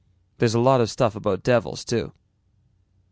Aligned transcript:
There's 0.39 0.55
a 0.55 0.59
lot 0.59 0.81
of 0.81 0.89
stuff 0.89 1.15
about 1.15 1.43
devils, 1.43 1.85
too." 1.85 2.11